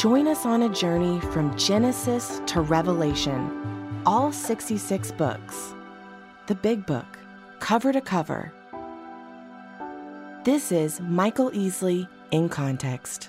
[0.00, 5.74] Join us on a journey from Genesis to Revelation, all 66 books.
[6.46, 7.18] The Big Book,
[7.58, 8.50] cover to cover.
[10.42, 13.28] This is Michael Easley in Context.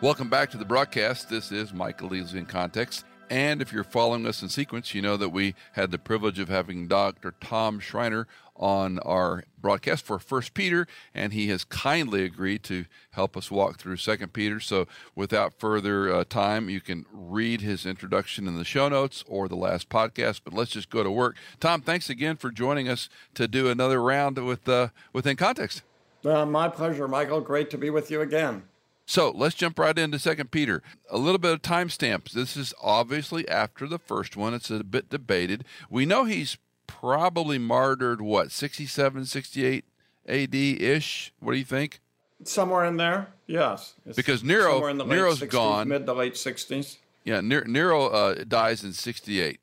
[0.00, 1.28] Welcome back to the broadcast.
[1.28, 3.04] This is Michael Easley in Context.
[3.30, 6.48] And if you're following us in sequence, you know that we had the privilege of
[6.48, 7.34] having Dr.
[7.40, 8.26] Tom Schreiner
[8.56, 13.78] on our broadcast for First Peter, and he has kindly agreed to help us walk
[13.78, 14.60] through Second Peter.
[14.60, 19.48] So, without further uh, time, you can read his introduction in the show notes or
[19.48, 20.42] the last podcast.
[20.44, 21.36] But let's just go to work.
[21.58, 25.82] Tom, thanks again for joining us to do another round with uh, within context.
[26.24, 27.40] Uh, my pleasure, Michael.
[27.40, 28.62] Great to be with you again.
[29.06, 30.82] So let's jump right into Second Peter.
[31.10, 32.32] A little bit of timestamps.
[32.32, 34.54] This is obviously after the first one.
[34.54, 35.64] It's a bit debated.
[35.90, 39.84] We know he's probably martyred what 67, 68
[40.28, 41.32] AD ish.
[41.40, 42.00] What do you think?
[42.44, 43.94] Somewhere in there, yes.
[44.04, 46.98] It's because Nero Nero's 60s, gone mid to late sixties.
[47.24, 49.60] Yeah, Nero uh, dies in sixty eight,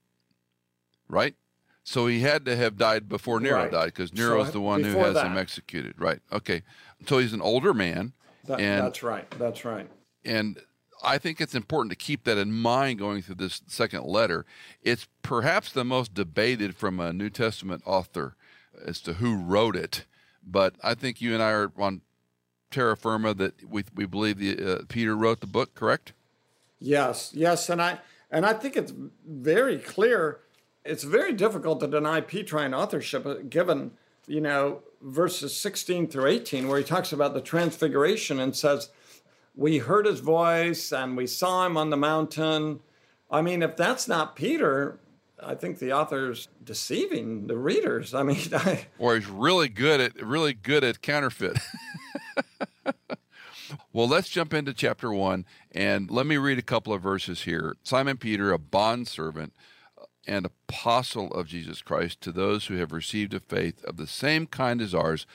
[1.10, 1.36] right?
[1.84, 3.72] So he had to have died before Nero right.
[3.72, 5.26] died because Nero's so the one who has that.
[5.26, 6.20] him executed, right?
[6.32, 6.62] Okay,
[7.06, 8.14] so he's an older man.
[8.50, 9.30] That, and, that's right.
[9.38, 9.88] That's right.
[10.26, 10.60] And
[11.04, 14.44] I think it's important to keep that in mind going through this second letter.
[14.82, 18.36] It's perhaps the most debated from a New Testament author
[18.84, 20.06] as to who wrote it,
[20.44, 22.02] but I think you and I are on
[22.72, 26.14] terra firma that we we believe the uh, Peter wrote the book, correct?
[26.80, 28.00] Yes, yes, and I
[28.32, 28.94] and I think it's
[29.28, 30.40] very clear.
[30.84, 33.92] It's very difficult to deny Petrine authorship, uh, given
[34.26, 38.90] you know verses 16 through 18, where he talks about the transfiguration and says,
[39.56, 42.82] We heard his voice and we saw him on the mountain.
[43.32, 45.00] I mean, if that's not Peter,
[45.42, 48.14] I think the author's deceiving the readers.
[48.14, 51.58] I mean, I, or he's really good at really good at counterfeit.
[53.94, 57.78] well, let's jump into chapter one and let me read a couple of verses here.
[57.84, 59.54] Simon Peter, a bondservant
[60.30, 64.46] and apostle of Jesus Christ to those who have received a faith of the same
[64.46, 65.26] kind as ours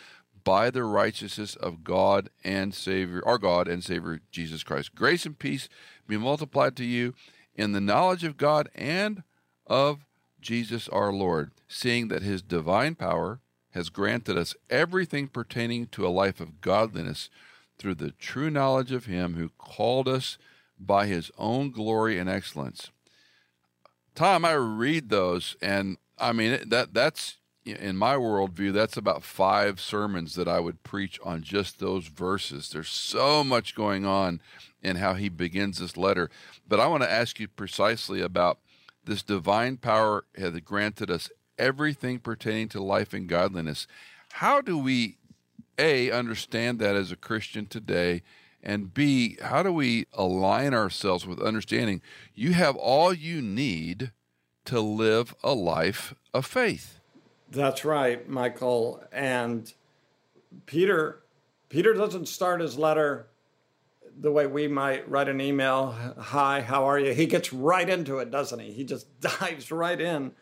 [0.45, 4.95] by the righteousness of God and Savior, our God and Savior Jesus Christ.
[4.95, 5.69] Grace and peace
[6.07, 7.13] be multiplied to you
[7.57, 9.25] in the knowledge of God and
[9.67, 10.05] of
[10.41, 13.41] Jesus our Lord, seeing that his divine power
[13.71, 17.31] has granted us everything pertaining to a life of godliness
[17.79, 20.39] through the true knowledge of him who called us
[20.79, 22.93] by his own glory and excellence
[24.15, 29.81] Tom, I read those, and I mean that that's in my worldview, that's about five
[29.81, 32.69] sermons that I would preach on just those verses.
[32.69, 34.41] There's so much going on
[34.83, 36.31] in how he begins this letter.
[36.69, 38.59] But I want to ask you precisely about
[39.05, 43.87] this divine power has granted us everything pertaining to life and godliness.
[44.33, 45.17] How do we,
[45.79, 48.23] A, understand that as a Christian today?
[48.65, 52.01] And B, how do we align ourselves with understanding
[52.35, 54.11] you have all you need
[54.65, 56.99] to live a life of faith?
[57.51, 59.05] That's right, Michael.
[59.13, 59.73] And
[60.65, 61.21] Peter
[61.69, 63.27] Peter doesn't start his letter
[64.19, 68.19] the way we might write an email, "Hi, how are you?" He gets right into
[68.19, 68.73] it, doesn't he?
[68.73, 70.33] He just dives right in.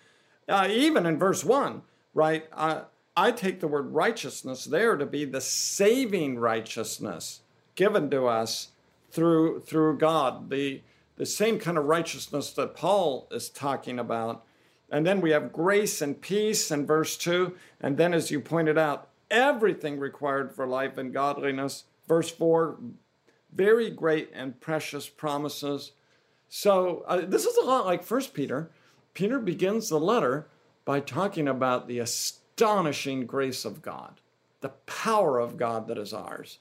[0.49, 1.83] Uh, even in verse 1,
[2.15, 2.47] right?
[2.53, 2.83] Uh,
[3.17, 7.42] I take the word righteousness there to be the saving righteousness
[7.75, 8.69] given to us
[9.11, 10.83] through through God, the
[11.17, 14.45] the same kind of righteousness that Paul is talking about.
[14.91, 17.55] And then we have grace and peace in verse 2.
[17.81, 21.85] And then, as you pointed out, everything required for life and godliness.
[22.09, 22.79] Verse 4,
[23.55, 25.93] very great and precious promises.
[26.49, 28.71] So, uh, this is a lot like First Peter.
[29.15, 30.49] Peter begins the letter
[30.85, 34.21] by talking about the astonishing grace of God,
[34.61, 36.59] the power of God that is ours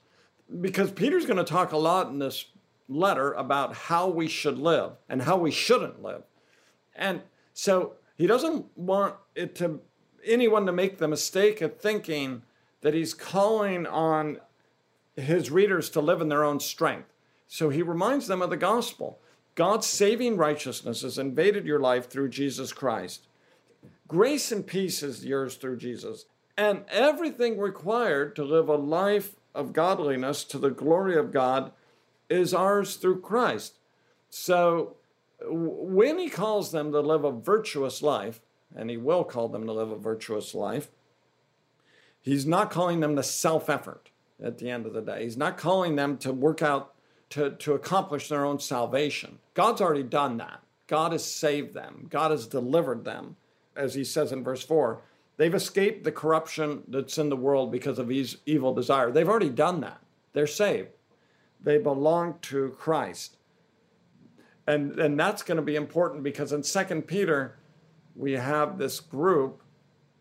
[0.59, 2.45] because Peter's going to talk a lot in this
[2.89, 6.23] letter about how we should live and how we shouldn't live.
[6.95, 7.21] And
[7.53, 9.79] so he doesn't want it to
[10.25, 12.43] anyone to make the mistake of thinking
[12.81, 14.39] that he's calling on
[15.15, 17.13] his readers to live in their own strength.
[17.47, 19.19] So he reminds them of the gospel.
[19.55, 23.27] God's saving righteousness has invaded your life through Jesus Christ.
[24.07, 26.25] Grace and peace is yours through Jesus.
[26.57, 31.71] And everything required to live a life of godliness to the glory of God
[32.29, 33.77] is ours through Christ.
[34.29, 34.95] So
[35.45, 38.41] when he calls them to live a virtuous life,
[38.75, 40.89] and he will call them to live a virtuous life,
[42.21, 44.09] he's not calling them to self effort
[44.41, 45.23] at the end of the day.
[45.23, 46.93] He's not calling them to work out,
[47.31, 49.39] to, to accomplish their own salvation.
[49.53, 50.61] God's already done that.
[50.87, 53.37] God has saved them, God has delivered them.
[53.73, 55.01] As he says in verse 4,
[55.41, 59.09] they've escaped the corruption that's in the world because of evil desire.
[59.09, 59.99] They've already done that.
[60.33, 60.89] They're saved,
[61.59, 63.37] they belong to Christ.
[64.67, 67.57] And, and that's going to be important because in Second Peter,
[68.15, 69.63] we have this group.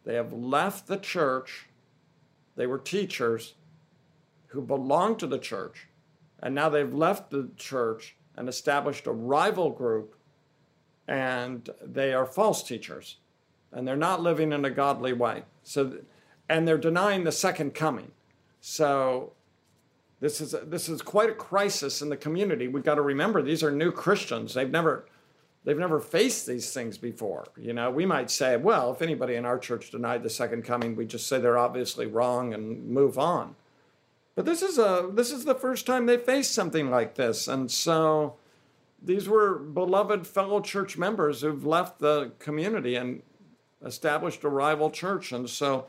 [0.06, 1.66] They have left the church.
[2.56, 3.56] They were teachers
[4.46, 5.88] who belonged to the church.
[6.42, 10.16] And now they've left the church and established a rival group.
[11.06, 13.18] And they are false teachers.
[13.72, 15.44] And they're not living in a godly way.
[15.62, 15.98] So,
[16.48, 18.10] and they're denying the second coming.
[18.60, 19.32] So
[20.20, 22.68] this is this is quite a crisis in the community.
[22.68, 24.54] We've got to remember these are new Christians.
[24.54, 25.06] They've never
[25.64, 27.46] they've never faced these things before.
[27.56, 30.94] You know, we might say, well, if anybody in our church denied the second coming,
[30.94, 33.56] we just say they're obviously wrong and move on.
[34.34, 37.70] But this is a this is the first time they faced something like this, and
[37.70, 38.36] so
[39.02, 43.22] these were beloved fellow church members who've left the community and
[43.84, 45.86] established a rival church, and so.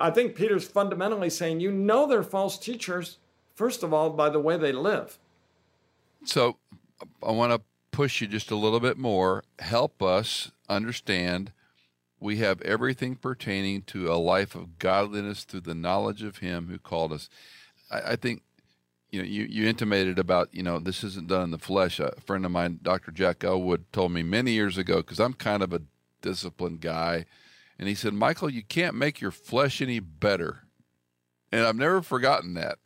[0.00, 3.18] I think Peter's fundamentally saying, you know, they're false teachers
[3.54, 5.18] First of all, by the way they live.
[6.24, 6.56] So
[7.22, 7.60] I want to
[7.90, 9.44] push you just a little bit more.
[9.58, 11.52] Help us understand
[12.18, 16.78] we have everything pertaining to a life of godliness through the knowledge of Him who
[16.78, 17.28] called us.
[17.90, 18.42] I, I think
[19.10, 22.00] you know you, you intimated about you know this isn't done in the flesh.
[22.00, 23.10] A friend of mine, Dr.
[23.10, 25.82] Jack Elwood, told me many years ago because I'm kind of a
[26.22, 27.26] disciplined guy,
[27.78, 30.64] and he said, Michael, you can't make your flesh any better.
[31.50, 32.78] And I've never forgotten that.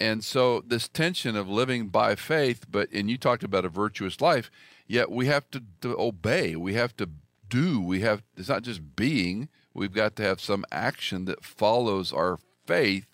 [0.00, 4.20] And so this tension of living by faith, but and you talked about a virtuous
[4.20, 4.50] life,
[4.86, 6.56] yet we have to, to obey.
[6.56, 7.08] We have to
[7.48, 7.80] do.
[7.80, 9.48] We have it's not just being.
[9.72, 13.06] We've got to have some action that follows our faith.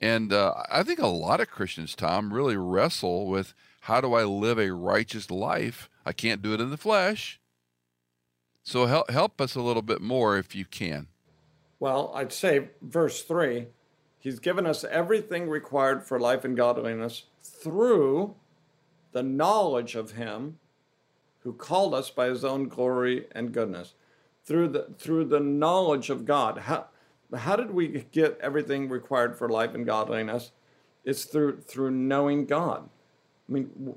[0.00, 4.24] And uh, I think a lot of Christians, Tom, really wrestle with how do I
[4.24, 5.88] live a righteous life?
[6.04, 7.40] I can't do it in the flesh.
[8.62, 11.08] So help help us a little bit more if you can.
[11.80, 13.66] Well, I'd say verse three
[14.18, 18.36] He's given us everything required for life and godliness through
[19.10, 20.58] the knowledge of Him
[21.40, 23.94] who called us by His own glory and goodness.
[24.44, 26.58] Through the, through the knowledge of God.
[26.58, 26.86] How,
[27.36, 30.52] how did we get everything required for life and godliness?
[31.04, 32.88] It's through, through knowing God.
[33.48, 33.94] I mean,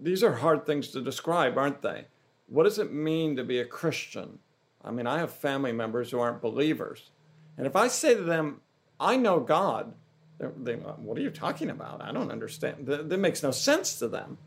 [0.00, 2.06] these are hard things to describe, aren't they?
[2.46, 4.38] What does it mean to be a Christian?
[4.84, 7.10] I mean, I have family members who aren't believers.
[7.56, 8.60] And if I say to them,
[9.00, 9.94] I know God.
[10.38, 12.02] They, what are you talking about?
[12.02, 12.86] I don't understand.
[12.86, 14.38] That, that makes no sense to them.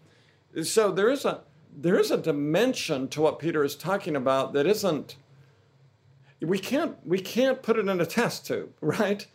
[0.63, 1.41] So there is a
[1.75, 5.15] there is a dimension to what Peter is talking about that isn't.
[6.41, 9.25] We can't we can't put it in a test tube, right?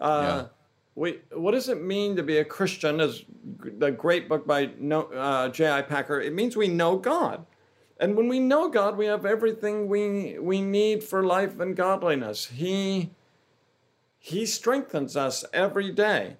[0.00, 0.46] Uh, yeah.
[0.94, 3.00] We, what does it mean to be a Christian?
[3.00, 3.24] Is
[3.78, 5.82] the great book by uh, J.I.
[5.82, 7.46] Packer, it means we know God.
[8.02, 12.48] And when we know God, we have everything we, we need for life and godliness.
[12.48, 13.10] He
[14.18, 16.36] he strengthens us every day.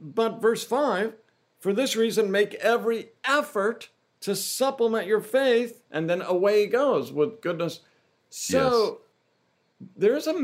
[0.00, 1.14] But verse 5
[1.60, 3.90] for this reason, make every effort
[4.20, 7.80] to supplement your faith, and then away goes with goodness.
[8.30, 9.00] So
[9.80, 9.88] yes.
[9.96, 10.36] there's a,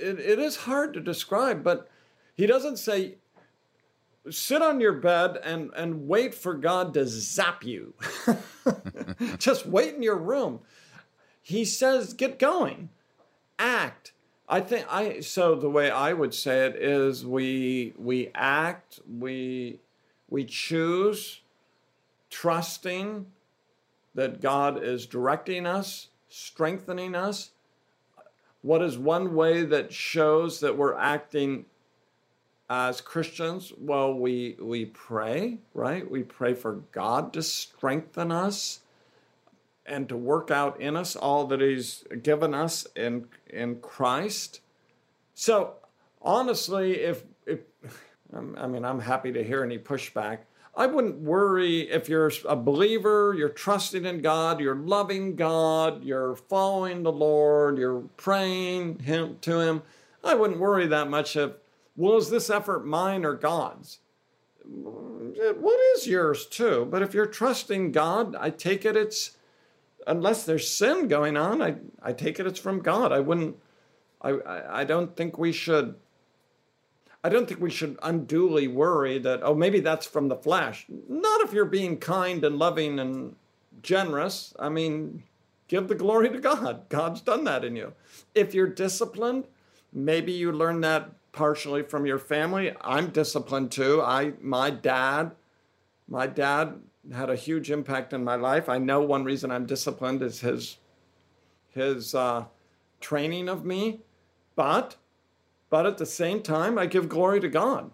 [0.00, 1.88] it, it is hard to describe, but
[2.34, 3.16] he doesn't say,
[4.28, 7.94] sit on your bed and, and wait for God to zap you.
[9.38, 10.60] Just wait in your room.
[11.40, 12.90] He says, get going,
[13.58, 14.12] act,
[14.50, 19.78] I think I so the way I would say it is we we act, we
[20.28, 21.40] we choose
[22.30, 23.26] trusting
[24.16, 27.50] that God is directing us, strengthening us.
[28.62, 31.66] What is one way that shows that we're acting
[32.70, 33.72] as Christians?
[33.76, 36.08] Well, we we pray, right?
[36.08, 38.80] We pray for God to strengthen us
[39.84, 44.60] and to work out in us all that He's given us in in Christ.
[45.34, 45.74] So
[46.22, 47.60] honestly, if if
[48.32, 50.38] I mean, I'm happy to hear any pushback.
[50.76, 56.36] I wouldn't worry if you're a believer, you're trusting in God, you're loving God, you're
[56.36, 59.82] following the Lord, you're praying him to Him.
[60.22, 61.52] I wouldn't worry that much if,
[62.00, 63.98] well, is this effort mine or God's?
[64.66, 66.88] Mm, what is yours too?
[66.90, 69.36] But if you're trusting God, I take it it's
[70.06, 73.12] unless there's sin going on, I, I take it it's from God.
[73.12, 73.56] I wouldn't,
[74.22, 75.94] I, I, I don't think we should,
[77.22, 80.86] I don't think we should unduly worry that, oh, maybe that's from the flesh.
[81.06, 83.36] Not if you're being kind and loving and
[83.82, 85.24] generous, I mean,
[85.68, 86.88] give the glory to God.
[86.88, 87.92] God's done that in you.
[88.34, 89.44] If you're disciplined,
[89.92, 92.74] maybe you learn that partially from your family.
[92.80, 94.02] I'm disciplined too.
[94.02, 95.32] I my dad,
[96.08, 96.80] my dad
[97.12, 98.68] had a huge impact in my life.
[98.68, 100.78] I know one reason I'm disciplined is his
[101.68, 102.44] his uh,
[103.00, 104.00] training of me,
[104.56, 104.96] but
[105.68, 107.90] but at the same time, I give glory to God.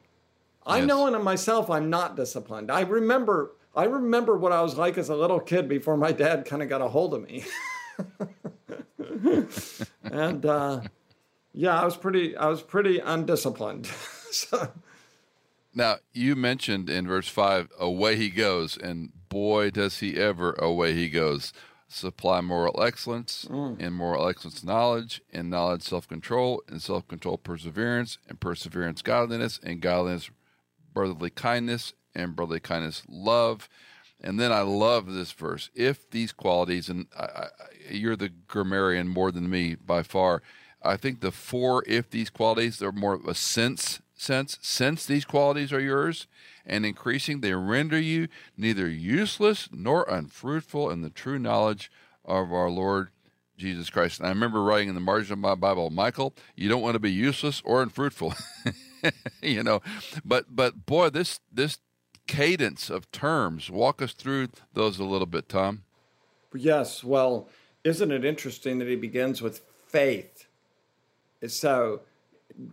[0.66, 0.86] I yes.
[0.86, 2.70] know in myself I'm not disciplined.
[2.70, 6.46] I remember I remember what I was like as a little kid before my dad
[6.46, 7.44] kind of got a hold of me.
[10.04, 10.80] and uh,
[11.56, 13.86] yeah, I was pretty I was pretty undisciplined.
[14.30, 14.68] so.
[15.74, 20.92] Now you mentioned in verse five, away he goes, and boy does he ever away
[20.92, 21.52] he goes.
[21.88, 23.76] Supply moral excellence, mm.
[23.78, 29.58] and moral excellence knowledge, and knowledge self control, and self control perseverance, and perseverance godliness,
[29.62, 30.30] and godliness
[30.92, 33.68] brotherly kindness, and brotherly kindness love.
[34.20, 35.70] And then I love this verse.
[35.74, 37.48] If these qualities, and I, I,
[37.90, 40.42] you're the grammarian more than me by far,
[40.86, 44.58] I think the four if these qualities are more of a sense sense.
[44.62, 46.26] Since these qualities are yours
[46.64, 51.90] and increasing, they render you neither useless nor unfruitful in the true knowledge
[52.24, 53.08] of our Lord
[53.56, 54.18] Jesus Christ.
[54.18, 57.00] And I remember writing in the margin of my Bible, Michael, you don't want to
[57.00, 58.34] be useless or unfruitful.
[59.42, 59.80] you know,
[60.24, 61.78] but but boy, this this
[62.26, 63.70] cadence of terms.
[63.70, 65.84] Walk us through those a little bit, Tom.
[66.54, 67.04] Yes.
[67.04, 67.48] Well,
[67.84, 70.45] isn't it interesting that he begins with faith?
[71.46, 72.00] So,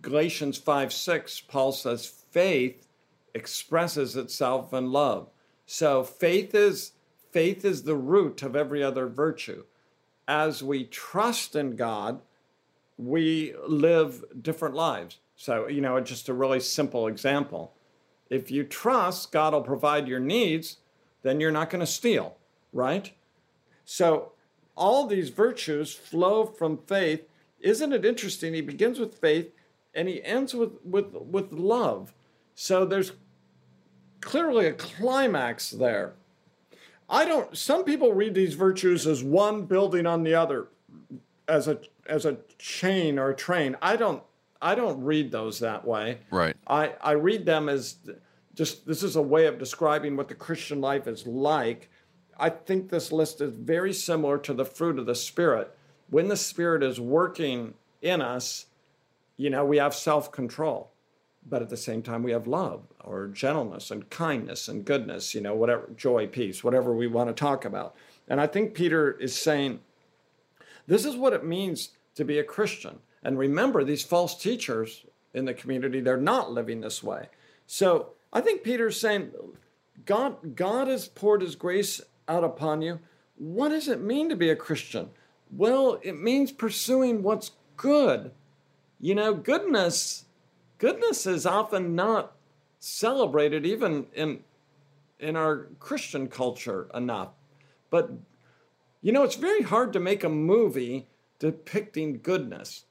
[0.01, 2.87] Galatians 5 6, Paul says, faith
[3.33, 5.29] expresses itself in love.
[5.65, 6.93] So, faith is
[7.31, 9.63] faith is the root of every other virtue.
[10.27, 12.21] As we trust in God,
[12.97, 15.17] we live different lives.
[15.35, 17.73] So, you know, just a really simple example.
[18.29, 20.77] If you trust God will provide your needs,
[21.23, 22.37] then you're not going to steal,
[22.71, 23.11] right?
[23.83, 24.31] So,
[24.75, 27.27] all these virtues flow from faith.
[27.63, 28.53] Isn't it interesting?
[28.53, 29.51] He begins with faith
[29.95, 32.13] and he ends with, with, with love.
[32.53, 33.13] So, there's
[34.21, 36.13] clearly a climax there.
[37.09, 40.67] I don't, some people read these virtues as one building on the other,
[41.47, 43.75] as a, as a chain or a train.
[43.81, 44.21] I don't
[44.63, 46.19] I don't read those that way.
[46.31, 46.55] Right.
[46.65, 47.97] I, I read them as
[48.55, 51.89] just this is a way of describing what the Christian life is like.
[52.39, 55.75] I think this list is very similar to the fruit of the Spirit.
[56.13, 58.67] When the Spirit is working in us,
[59.35, 60.91] you know, we have self control,
[61.49, 65.41] but at the same time, we have love or gentleness and kindness and goodness, you
[65.41, 67.95] know, whatever, joy, peace, whatever we want to talk about.
[68.27, 69.79] And I think Peter is saying
[70.85, 72.99] this is what it means to be a Christian.
[73.23, 77.29] And remember, these false teachers in the community, they're not living this way.
[77.65, 79.31] So I think Peter's saying,
[80.05, 82.99] God, God has poured his grace out upon you.
[83.35, 85.09] What does it mean to be a Christian?
[85.55, 88.31] Well, it means pursuing what's good.
[88.99, 90.25] You know, goodness,
[90.77, 92.35] goodness is often not
[92.79, 94.43] celebrated even in
[95.19, 97.29] in our Christian culture enough.
[97.89, 98.11] But
[99.01, 101.07] you know, it's very hard to make a movie
[101.39, 102.85] depicting goodness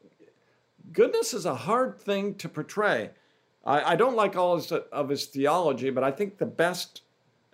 [0.92, 3.10] goodness is a hard thing to portray.
[3.64, 7.02] I, I don't like all his, of his theology, but I think the best,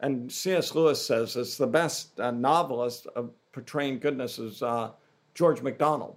[0.01, 0.75] and C.S.
[0.75, 4.91] Lewis says it's the best uh, novelist of portraying goodness is uh,
[5.35, 6.17] George MacDonald.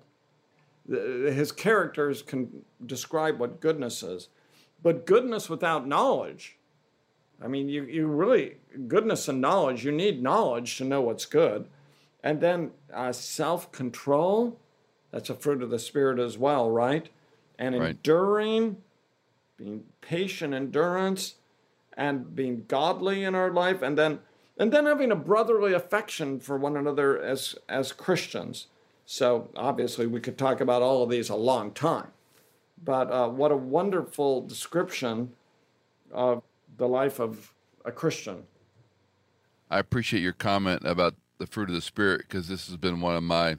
[0.88, 4.30] His characters can describe what goodness is,
[4.84, 6.58] but goodness without knowledge.
[7.44, 8.58] I mean, you, you really,
[8.88, 11.68] goodness and knowledge, you need knowledge to know what's good.
[12.24, 14.60] And then uh, self control
[15.12, 17.10] that's a fruit of the Spirit as well, right?
[17.60, 17.92] And right.
[17.92, 18.78] enduring,
[19.58, 21.36] being patient endurance,
[21.98, 24.20] and being godly in our life, and then
[24.58, 28.68] and then having a brotherly affection for one another as as Christians.
[29.06, 32.12] So obviously, we could talk about all of these a long time,
[32.84, 35.34] but uh, what a wonderful description
[36.12, 36.44] of
[36.78, 38.44] the life of a Christian.
[39.70, 43.16] I appreciate your comment about the fruit of the Spirit because this has been one
[43.16, 43.58] of my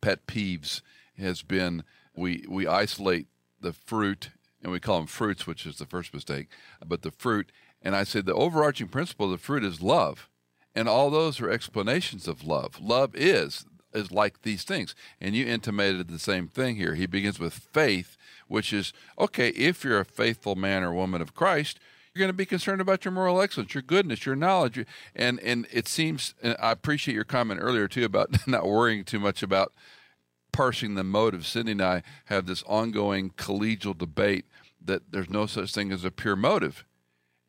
[0.00, 0.82] pet peeves
[1.18, 1.84] has been
[2.16, 3.28] we we isolate
[3.60, 4.30] the fruit
[4.64, 6.48] and we call them fruits, which is the first mistake,
[6.84, 7.52] but the fruit.
[7.82, 10.30] And I said the overarching principle of the fruit is love,
[10.74, 12.80] and all those are explanations of love.
[12.80, 16.96] Love is is like these things, and you intimated the same thing here.
[16.96, 18.16] He begins with faith,
[18.48, 19.50] which is okay.
[19.50, 21.78] If you're a faithful man or woman of Christ,
[22.12, 25.66] you're going to be concerned about your moral excellence, your goodness, your knowledge, and and
[25.70, 26.34] it seems.
[26.42, 29.74] And I appreciate your comment earlier too about not worrying too much about
[30.54, 31.44] parsing the motive.
[31.44, 34.44] Cindy and I have this ongoing collegial debate
[34.82, 36.84] that there's no such thing as a pure motive,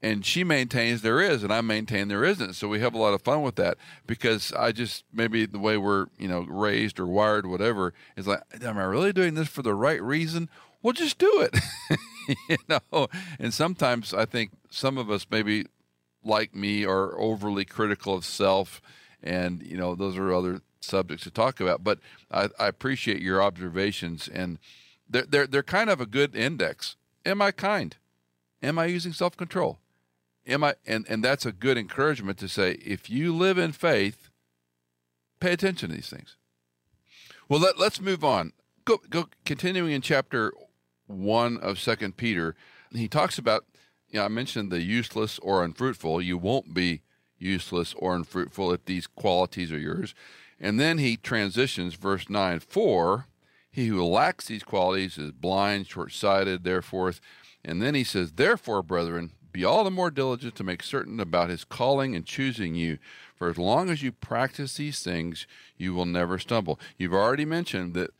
[0.01, 2.53] and she maintains there is, and I maintain there isn't.
[2.53, 5.77] So we have a lot of fun with that because I just maybe the way
[5.77, 9.61] we're you know raised or wired, whatever, is like, am I really doing this for
[9.61, 10.49] the right reason?
[10.81, 11.97] Well, just do it,
[12.49, 13.07] you know.
[13.37, 15.67] And sometimes I think some of us maybe
[16.23, 18.81] like me are overly critical of self,
[19.21, 21.83] and you know those are other subjects to talk about.
[21.83, 21.99] But
[22.31, 24.59] I, I appreciate your observations, and
[25.09, 26.95] they're, they're they're kind of a good index.
[27.25, 27.95] Am I kind?
[28.61, 29.79] Am I using self control?
[30.47, 34.29] am I and and that's a good encouragement to say if you live in faith,
[35.39, 36.37] pay attention to these things.
[37.47, 38.53] Well, let, let's move on.
[38.85, 40.53] Go go continuing in chapter
[41.07, 42.55] 1 of Second Peter.
[42.91, 43.65] He talks about
[44.09, 46.21] you know, I mentioned the useless or unfruitful.
[46.21, 47.01] You won't be
[47.37, 50.15] useless or unfruitful if these qualities are yours.
[50.59, 53.27] And then he transitions verse 9, for
[53.69, 57.13] he who lacks these qualities is blind, short sighted, therefore.
[57.63, 61.49] And then he says, Therefore, brethren, be all the more diligent to make certain about
[61.49, 62.99] his calling and choosing you.
[63.35, 65.45] For as long as you practice these things,
[65.77, 66.79] you will never stumble.
[66.97, 68.11] You've already mentioned that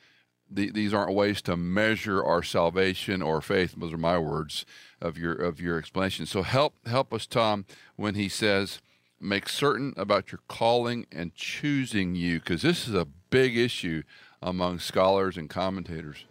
[0.50, 3.76] the, these aren't ways to measure our salvation or faith.
[3.78, 4.66] Those are my words
[5.02, 6.26] of your of your explanation.
[6.26, 7.66] So help help us, Tom,
[7.96, 8.80] when he says,
[9.26, 14.04] "Make certain about your calling and choosing you," because this is a big issue
[14.42, 16.26] among scholars and commentators.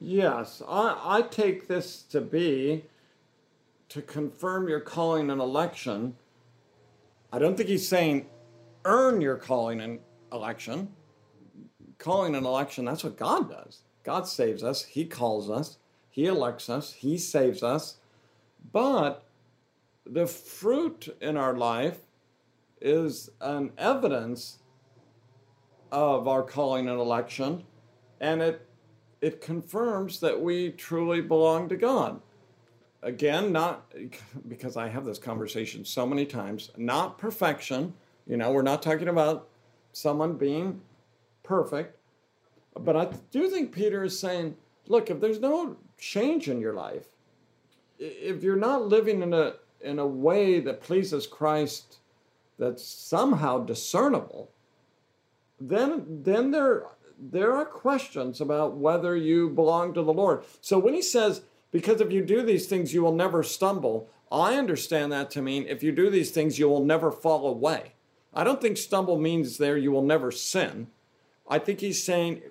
[0.00, 2.84] Yes, I, I take this to be
[3.88, 6.16] to confirm your calling and election.
[7.32, 8.26] I don't think he's saying
[8.84, 10.00] earn your calling and
[10.32, 10.88] election.
[11.98, 13.80] Calling an election, that's what God does.
[14.04, 15.78] God saves us, He calls us,
[16.10, 17.96] He elects us, He saves us.
[18.72, 19.24] But
[20.06, 21.98] the fruit in our life
[22.80, 24.58] is an evidence
[25.90, 27.64] of our calling an election,
[28.20, 28.66] and it
[29.20, 32.20] it confirms that we truly belong to God
[33.02, 33.92] again, not
[34.48, 37.94] because I have this conversation so many times, not perfection.
[38.26, 39.48] You know, we're not talking about
[39.92, 40.80] someone being
[41.42, 41.96] perfect.
[42.78, 47.06] But I do think Peter is saying, look, if there's no change in your life,
[47.98, 51.98] if you're not living in a in a way that pleases Christ
[52.58, 54.50] that's somehow discernible,
[55.60, 56.84] then then there
[57.20, 60.44] there are questions about whether you belong to the Lord.
[60.60, 64.08] So when he says because if you do these things, you will never stumble.
[64.32, 67.92] I understand that to mean if you do these things, you will never fall away.
[68.32, 70.88] I don't think stumble means there you will never sin.
[71.48, 72.42] I think he's saying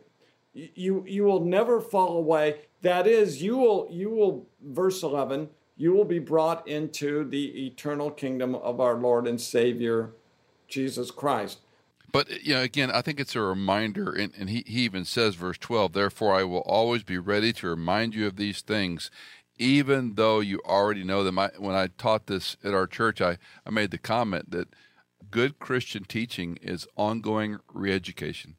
[0.53, 2.61] you you will never fall away.
[2.81, 5.49] That is, you will you will verse eleven.
[5.77, 10.11] You will be brought into the eternal kingdom of our Lord and Savior,
[10.67, 11.59] Jesus Christ.
[12.11, 15.35] But you know, again, I think it's a reminder, and, and he, he even says,
[15.35, 19.11] verse twelve, therefore I will always be ready to remind you of these things,
[19.57, 21.37] even though you already know them.
[21.37, 24.69] I, when I taught this at our church, I, I made the comment that
[25.29, 28.55] good Christian teaching is ongoing re education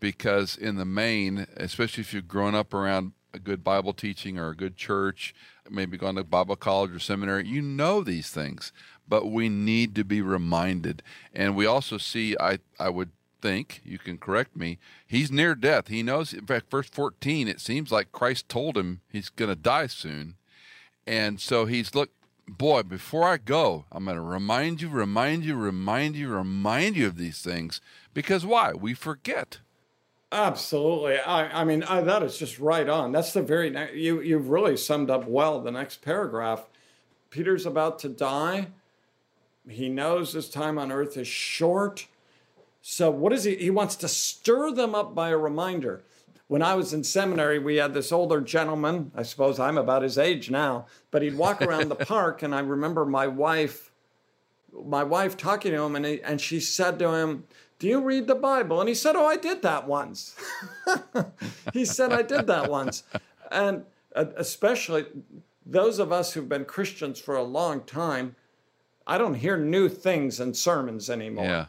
[0.00, 4.50] because in the main, especially if you've grown up around a good Bible teaching or
[4.50, 5.34] a good church,
[5.70, 8.72] maybe gone to Bible college or seminary, you know these things
[9.08, 11.02] but we need to be reminded.
[11.34, 15.88] And we also see, I, I would think, you can correct me, he's near death.
[15.88, 19.56] He knows, in fact, verse 14, it seems like Christ told him he's going to
[19.56, 20.36] die soon.
[21.06, 22.10] And so he's, look,
[22.48, 27.06] boy, before I go, I'm going to remind you, remind you, remind you, remind you
[27.06, 27.80] of these things.
[28.12, 28.72] Because why?
[28.72, 29.58] We forget.
[30.32, 31.18] Absolutely.
[31.18, 33.12] I, I mean, I, that is just right on.
[33.12, 36.66] That's the very, you, you've really summed up well the next paragraph.
[37.30, 38.68] Peter's about to die
[39.68, 42.06] he knows his time on earth is short.
[42.82, 43.56] So, what is he?
[43.56, 46.02] He wants to stir them up by a reminder.
[46.48, 49.10] When I was in seminary, we had this older gentleman.
[49.16, 52.60] I suppose I'm about his age now, but he'd walk around the park, and I
[52.60, 53.90] remember my wife,
[54.72, 57.44] my wife talking to him, and he, and she said to him,
[57.78, 60.36] "Do you read the Bible?" And he said, "Oh, I did that once."
[61.72, 63.02] he said, "I did that once,"
[63.50, 63.84] and
[64.14, 65.06] uh, especially
[65.64, 68.36] those of us who've been Christians for a long time
[69.06, 71.44] I don't hear new things in sermons anymore.
[71.44, 71.66] Yeah.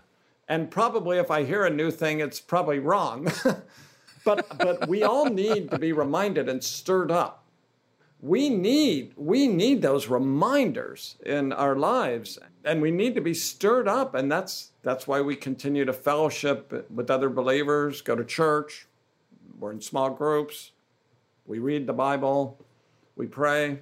[0.49, 3.31] And probably if I hear a new thing, it's probably wrong.
[4.25, 7.43] but but we all need to be reminded and stirred up.
[8.19, 13.87] We need we need those reminders in our lives and we need to be stirred
[13.87, 18.87] up and that's that's why we continue to fellowship with other believers, go to church,
[19.59, 20.71] we're in small groups,
[21.45, 22.57] we read the Bible,
[23.15, 23.79] we pray,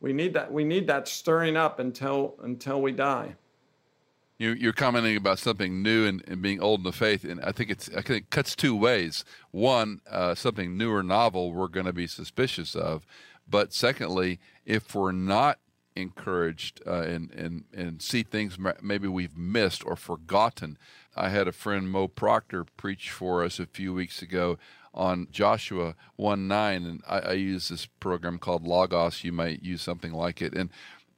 [0.00, 0.52] we need that.
[0.52, 3.36] We need that stirring up until until we die.
[4.38, 7.50] You, you're commenting about something new and, and, being old in the faith, and I
[7.50, 9.24] think it's I think it cuts two ways.
[9.50, 13.04] One, uh, something new or novel, we're going to be suspicious of,
[13.48, 15.58] but secondly, if we're not
[15.98, 20.78] encouraged uh, and, and, and see things maybe we've missed or forgotten.
[21.16, 24.58] I had a friend, Mo Proctor, preach for us a few weeks ago
[24.94, 29.24] on Joshua 1 9, and I, I use this program called Logos.
[29.24, 30.54] You might use something like it.
[30.54, 30.70] And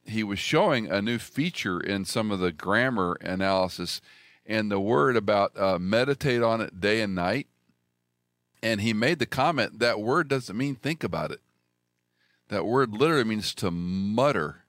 [0.04, 4.00] he was showing a new feature in some of the grammar analysis
[4.46, 7.46] and the word about uh, meditate on it day and night.
[8.62, 11.40] And he made the comment that word doesn't mean think about it.
[12.48, 14.59] That word literally means to mutter,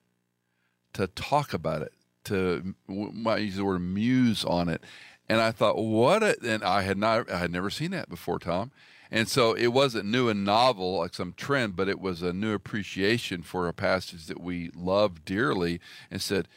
[0.94, 1.94] to talk about it,
[2.26, 4.84] to might use the word muse on it.
[5.30, 6.24] And I thought, what?
[6.24, 8.72] A, and I had not, I had never seen that before, Tom.
[9.10, 12.54] And so it wasn't new and novel like some trend, but it was a new
[12.54, 16.48] appreciation for a passage that we love dearly and said,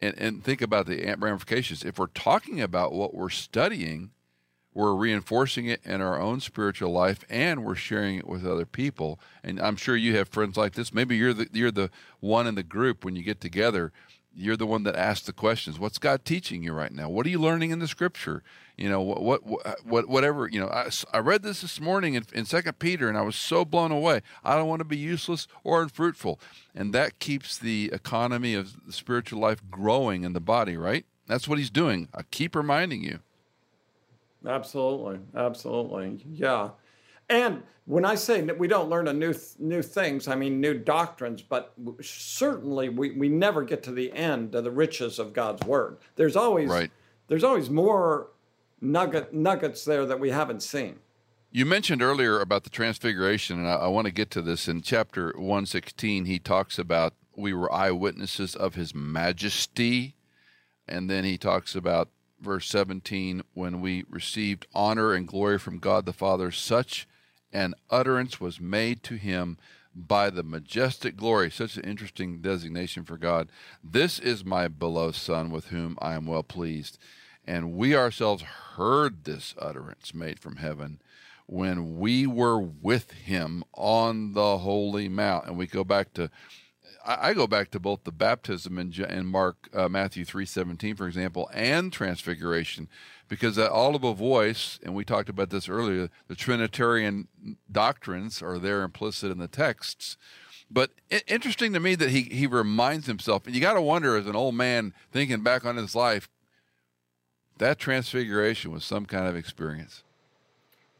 [0.00, 1.84] and, and think about the ramifications.
[1.84, 4.10] If we're talking about what we're studying,
[4.74, 9.20] we're reinforcing it in our own spiritual life and we're sharing it with other people.
[9.44, 10.94] And I'm sure you have friends like this.
[10.94, 13.92] Maybe you're the, you're the one in the group when you get together
[14.34, 15.78] you're the one that asks the questions.
[15.78, 17.08] What's God teaching you right now?
[17.08, 18.42] What are you learning in the Scripture?
[18.76, 20.48] You know, what, what, what whatever.
[20.48, 23.36] You know, I, I read this this morning in, in Second Peter, and I was
[23.36, 24.22] so blown away.
[24.44, 26.40] I don't want to be useless or unfruitful,
[26.74, 30.76] and that keeps the economy of the spiritual life growing in the body.
[30.76, 31.04] Right?
[31.26, 32.08] That's what He's doing.
[32.14, 33.20] I keep reminding you.
[34.46, 36.70] Absolutely, absolutely, yeah.
[37.28, 40.74] And when I say that we don't learn a new new things, I mean new
[40.74, 45.66] doctrines, but certainly we, we never get to the end of the riches of God's
[45.66, 45.98] word.
[46.16, 46.90] There's always right.
[47.28, 48.28] there's always more
[48.80, 50.98] nugget nuggets there that we haven't seen.
[51.50, 54.82] You mentioned earlier about the transfiguration, and I, I want to get to this in
[54.82, 56.24] chapter 116.
[56.24, 60.14] He talks about we were eyewitnesses of his majesty.
[60.88, 62.10] And then he talks about
[62.42, 67.06] verse 17 when we received honor and glory from God the Father, such
[67.52, 69.58] an utterance was made to him
[69.94, 71.50] by the majestic glory.
[71.50, 73.50] Such an interesting designation for God.
[73.84, 76.98] This is my beloved Son with whom I am well pleased.
[77.46, 81.00] And we ourselves heard this utterance made from heaven
[81.46, 85.46] when we were with him on the holy mount.
[85.46, 86.30] And we go back to
[87.04, 91.06] I, go back to both the baptism in, in Mark uh, Matthew three seventeen, for
[91.06, 92.88] example, and transfiguration,
[93.28, 97.28] because that audible voice, and we talked about this earlier, the Trinitarian
[97.70, 100.16] doctrines are there implicit in the texts.
[100.70, 104.16] But it, interesting to me that he he reminds himself, and you got to wonder
[104.16, 106.28] as an old man thinking back on his life,
[107.58, 110.02] that transfiguration was some kind of experience.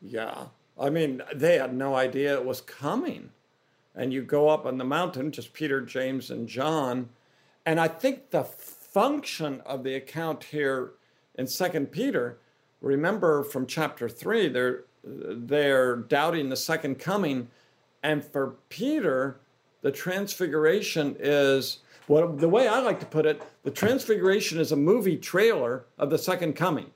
[0.01, 0.47] Yeah,
[0.79, 3.31] I mean, they had no idea it was coming
[3.95, 7.09] and you go up on the mountain, just Peter, James, and John.
[7.67, 10.93] And I think the function of the account here
[11.37, 12.39] in Second Peter,
[12.81, 17.49] remember from chapter three, they're they're doubting the second coming,
[18.03, 19.41] and for Peter,
[19.81, 21.79] the transfiguration is
[22.09, 26.11] well, the way I like to put it, the transfiguration is a movie trailer of
[26.11, 26.91] the second coming.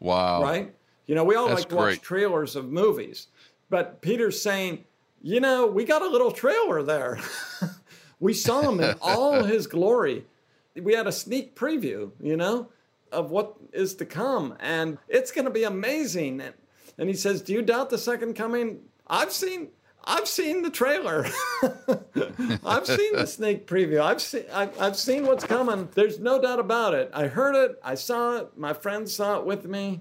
[0.00, 0.42] Wow!
[0.42, 0.74] Right?
[1.06, 3.28] You know, we all That's like to watch trailers of movies,
[3.68, 4.84] but Peter's saying
[5.22, 7.18] you know, we got a little trailer there.
[8.20, 10.24] we saw him in all his glory.
[10.74, 12.68] We had a sneak preview, you know,
[13.12, 14.56] of what is to come.
[14.60, 16.40] And it's going to be amazing.
[16.40, 16.54] And,
[16.96, 18.80] and he says, Do you doubt the second coming?
[19.06, 19.68] I've seen.
[20.02, 21.26] I've seen the trailer.
[22.64, 24.00] I've seen the sneak preview.
[24.00, 25.90] I've seen I've, I've seen what's coming.
[25.94, 27.10] There's no doubt about it.
[27.12, 27.78] I heard it.
[27.84, 28.56] I saw it.
[28.56, 30.00] My friend saw it with me.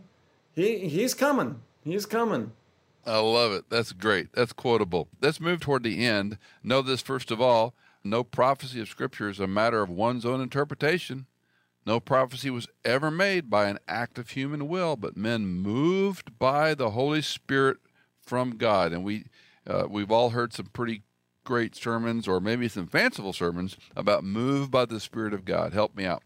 [0.53, 1.59] He he's coming.
[1.83, 2.53] He's coming.
[3.09, 3.69] I love it.
[3.69, 4.33] That's great.
[4.33, 5.07] That's quotable.
[5.19, 6.37] Let's move toward the end.
[6.63, 10.41] Know this first of all no prophecy of Scripture is a matter of one's own
[10.41, 11.25] interpretation.
[11.85, 16.73] No prophecy was ever made by an act of human will, but men moved by
[16.73, 17.77] the Holy Spirit
[18.21, 18.93] from God.
[18.93, 19.25] And we,
[19.65, 21.01] uh, we've all heard some pretty
[21.43, 25.73] great sermons, or maybe some fanciful sermons, about moved by the Spirit of God.
[25.73, 26.23] Help me out.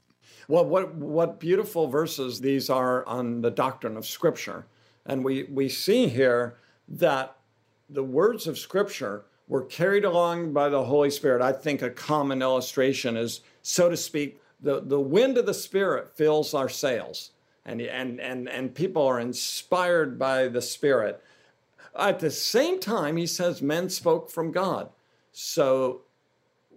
[0.48, 4.66] Well, what what beautiful verses these are on the doctrine of Scripture,
[5.06, 7.36] and we we see here that
[7.90, 11.42] the words of Scripture were carried along by the Holy Spirit.
[11.42, 16.16] I think a common illustration is, so to speak, the, the wind of the Spirit
[16.16, 17.32] fills our sails,
[17.66, 21.22] and, and, and, and people are inspired by the Spirit.
[21.98, 24.90] At the same time, he says men spoke from God.
[25.32, 26.02] So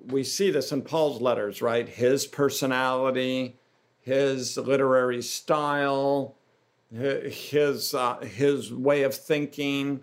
[0.07, 1.89] we see this in Paul's letters, right?
[1.89, 3.57] His personality,
[4.01, 6.37] his literary style,
[6.97, 10.01] his uh, his way of thinking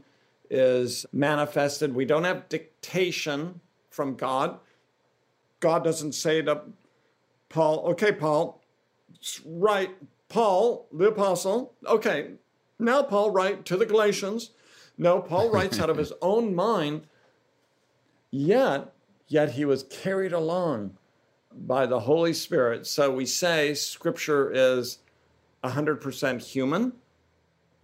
[0.49, 1.93] is manifested.
[1.95, 4.59] We don't have dictation from God.
[5.59, 6.61] God doesn't say to
[7.49, 8.61] Paul, "Okay, Paul,
[9.45, 9.95] write
[10.29, 12.31] Paul the apostle." Okay,
[12.79, 14.51] now Paul write to the Galatians.
[14.97, 17.07] No, Paul writes out of his own mind.
[18.29, 18.93] Yet,
[19.27, 20.97] yet he was carried along
[21.55, 22.87] by the Holy Spirit.
[22.87, 24.99] So we say Scripture is
[25.63, 26.93] 100% human.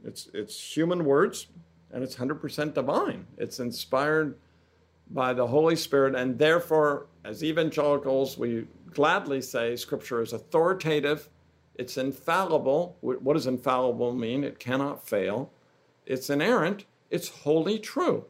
[0.03, 1.47] It's it's human words,
[1.91, 3.25] and it's 100% divine.
[3.37, 4.37] It's inspired
[5.09, 11.29] by the Holy Spirit, and therefore, as evangelicals, we gladly say Scripture is authoritative.
[11.75, 12.97] It's infallible.
[13.01, 14.43] What does infallible mean?
[14.43, 15.51] It cannot fail.
[16.05, 16.85] It's inerrant.
[17.09, 18.25] It's wholly true.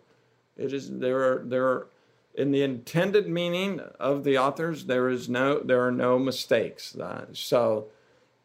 [0.57, 1.87] It is there are there are
[2.35, 6.95] in the intended meaning of the authors there is no there are no mistakes.
[7.33, 7.87] So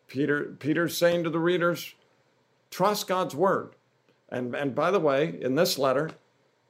[0.06, 1.94] Peter Peter's saying to the readers,
[2.70, 3.74] trust God's word.
[4.28, 6.10] And and by the way, in this letter,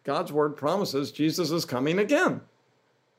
[0.04, 2.42] God's word promises Jesus is coming again.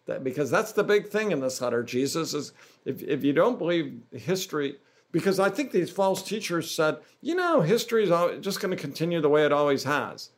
[0.06, 1.82] That, because that's the big thing in this letter.
[1.82, 2.54] Jesus is,
[2.86, 4.76] if, if you don't believe history,
[5.12, 9.20] because I think these false teachers said, you know, history is just going to continue
[9.20, 10.30] the way it always has.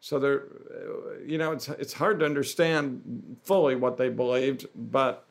[0.00, 0.42] So they're,
[1.24, 4.66] you know, it's it's hard to understand fully what they believed.
[4.74, 5.24] But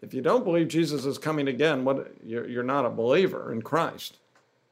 [0.00, 3.62] if you don't believe Jesus is coming again, what you're, you're not a believer in
[3.62, 4.18] Christ.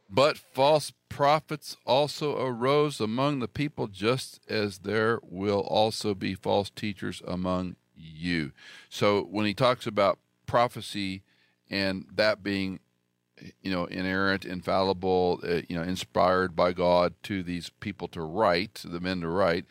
[0.08, 6.70] But false prophets also arose among the people, just as there will also be false
[6.70, 8.52] teachers among you.
[8.88, 11.22] So when he talks about prophecy
[11.68, 12.78] and that being
[13.60, 18.82] you know inerrant infallible uh, you know inspired by god to these people to write
[18.84, 19.66] the men to write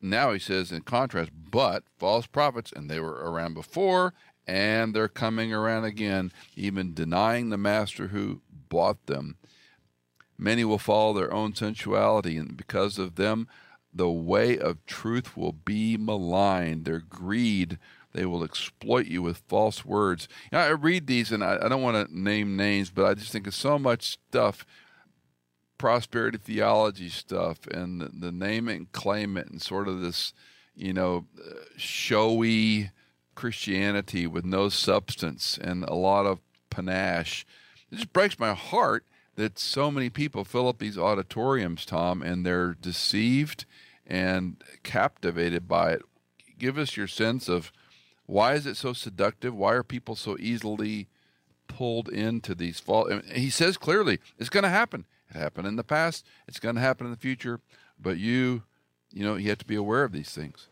[0.00, 4.14] now he says in contrast but false prophets and they were around before
[4.50, 9.36] and they're coming around again even denying the master who bought them
[10.36, 13.46] many will follow their own sensuality and because of them
[13.92, 16.84] the way of truth will be maligned.
[16.84, 17.78] Their greed,
[18.12, 20.28] they will exploit you with false words.
[20.52, 23.46] I read these and I, I don't want to name names, but I just think
[23.46, 24.64] of so much stuff
[25.78, 30.34] prosperity theology stuff and the, the name it and claim it and sort of this,
[30.76, 32.90] you know, uh, showy
[33.40, 37.46] Christianity with no substance and a lot of panache.
[37.90, 42.44] It just breaks my heart that so many people fill up these auditoriums, Tom, and
[42.44, 43.64] they're deceived
[44.06, 46.02] and captivated by it.
[46.58, 47.72] Give us your sense of
[48.26, 49.54] why is it so seductive?
[49.54, 51.08] Why are people so easily
[51.66, 53.10] pulled into these false?
[53.32, 55.06] He says clearly it's going to happen.
[55.30, 56.26] It happened in the past.
[56.46, 57.60] It's going to happen in the future.
[57.98, 58.64] But you,
[59.10, 60.68] you know, you have to be aware of these things.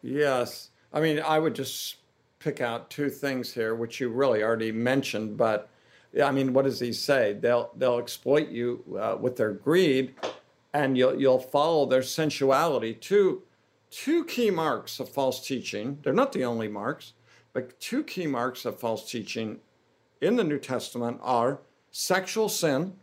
[0.00, 1.96] Yes, I mean, I would just
[2.38, 5.36] pick out two things here, which you really already mentioned.
[5.36, 5.68] But
[6.22, 7.34] I mean, what does he say?
[7.34, 10.14] They'll they'll exploit you uh, with their greed
[10.72, 12.94] and you'll, you'll follow their sensuality.
[12.94, 13.42] Two,
[13.90, 17.14] two key marks of false teaching, they're not the only marks,
[17.52, 19.58] but two key marks of false teaching
[20.20, 22.94] in the New Testament are sexual sin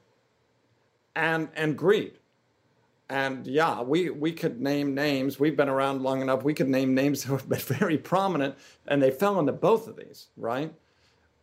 [1.16, 2.14] and, and greed.
[3.10, 5.40] And yeah, we, we could name names.
[5.40, 6.44] We've been around long enough.
[6.44, 8.56] We could name names that have been very prominent,
[8.88, 10.74] and they fell into both of these, right?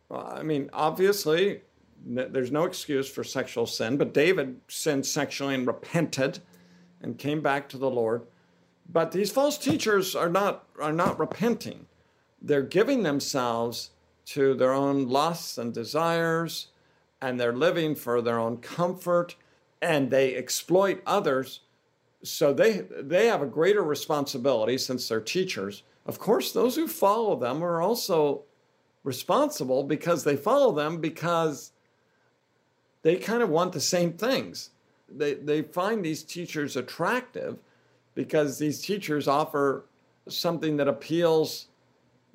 [0.09, 1.61] Well, I mean, obviously,
[2.05, 6.39] there's no excuse for sexual sin, but David sinned sexually and repented
[7.01, 8.27] and came back to the Lord.
[8.89, 11.85] But these false teachers are not are not repenting.
[12.41, 13.91] They're giving themselves
[14.25, 16.67] to their own lusts and desires
[17.23, 19.35] and they're living for their own comfort
[19.83, 21.59] and they exploit others
[22.23, 25.83] so they they have a greater responsibility since they're teachers.
[26.05, 28.43] Of course, those who follow them are also
[29.03, 31.71] responsible because they follow them because
[33.01, 34.69] they kind of want the same things.
[35.09, 37.59] They, they find these teachers attractive
[38.15, 39.85] because these teachers offer
[40.27, 41.67] something that appeals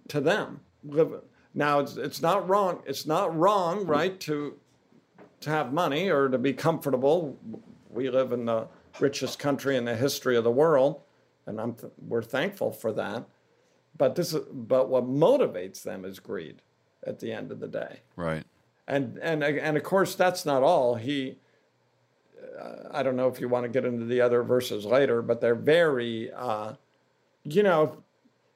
[0.08, 0.60] to them.
[1.54, 2.82] Now, it's, it's not wrong.
[2.86, 4.54] It's not wrong, right, to,
[5.40, 7.38] to have money or to be comfortable.
[7.90, 8.68] We live in the
[9.00, 11.00] richest country in the history of the world,
[11.46, 13.24] and I'm th- we're thankful for that.
[13.96, 16.62] But this, but what motivates them is greed.
[17.06, 18.44] At the end of the day, right?
[18.88, 21.36] and and and of course that's not all he
[22.60, 25.40] uh, i don't know if you want to get into the other verses later but
[25.40, 26.72] they're very uh,
[27.44, 28.02] you know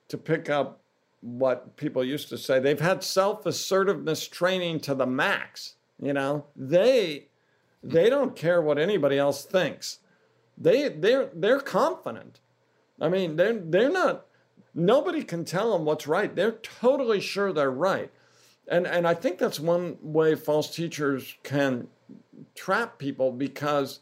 [0.09, 0.81] to pick up
[1.21, 6.45] what people used to say they've had self-assertiveness training to the max you know?
[6.55, 7.29] They
[7.83, 10.01] they don't care what anybody else thinks.
[10.59, 12.41] They they're they're confident.
[13.01, 14.27] I mean they're they're not
[14.75, 16.35] nobody can tell them what's right.
[16.35, 18.11] They're totally sure they're right.
[18.69, 21.89] And and I think that's one way false teachers can
[22.55, 24.01] trap people because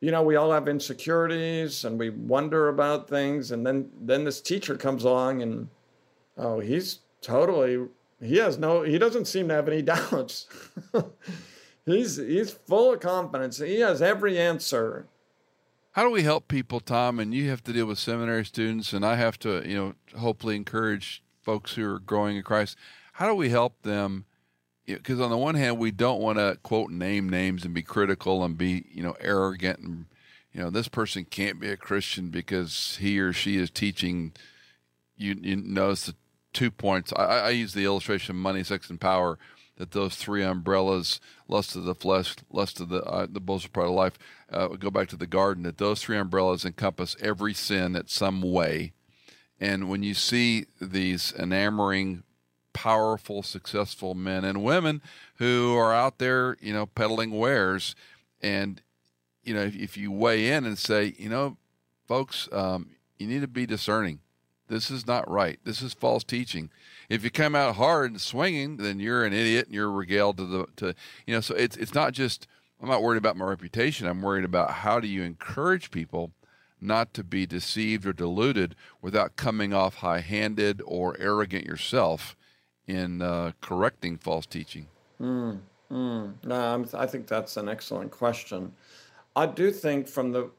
[0.00, 4.40] you know we all have insecurities and we wonder about things and then then this
[4.40, 5.68] teacher comes along and
[6.36, 7.86] oh he's totally
[8.20, 10.46] he has no he doesn't seem to have any doubts
[11.84, 15.08] he's he's full of confidence he has every answer
[15.92, 19.04] how do we help people tom and you have to deal with seminary students and
[19.04, 22.76] i have to you know hopefully encourage folks who are growing in Christ,
[23.14, 24.26] how do we help them?
[24.84, 28.44] Because on the one hand, we don't want to quote name names and be critical
[28.44, 30.06] and be you know arrogant and
[30.52, 34.32] you know this person can't be a Christian because he or she is teaching.
[35.16, 36.14] You, you notice the
[36.56, 37.12] two points.
[37.14, 39.38] I, I use the illustration of money, sex, and power.
[39.76, 43.88] That those three umbrellas, lust of the flesh, lust of the uh, the boastful pride
[43.88, 44.18] of life,
[44.50, 45.64] uh, go back to the garden.
[45.64, 48.92] That those three umbrellas encompass every sin at some way.
[49.60, 52.22] And when you see these enamoring,
[52.72, 55.02] powerful, successful men and women
[55.36, 57.94] who are out there, you know, peddling wares,
[58.40, 58.80] and
[59.44, 61.58] you know, if, if you weigh in and say, you know,
[62.08, 64.20] folks, um, you need to be discerning.
[64.68, 65.58] This is not right.
[65.64, 66.70] This is false teaching.
[67.08, 70.46] If you come out hard and swinging, then you're an idiot and you're regaled to
[70.46, 70.94] the to
[71.26, 71.40] you know.
[71.40, 72.46] So it's it's not just
[72.82, 74.06] I'm not worried about my reputation.
[74.06, 76.32] I'm worried about how do you encourage people
[76.80, 82.36] not to be deceived or deluded without coming off high-handed or arrogant yourself
[82.86, 84.86] in uh, correcting false teaching.
[85.20, 86.34] Mm, mm.
[86.44, 88.72] No, i think that's an excellent question.
[89.34, 90.50] I do think from the,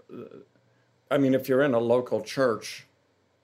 [1.11, 2.86] I mean, if you're in a local church